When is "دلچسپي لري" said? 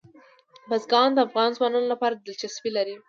2.15-2.95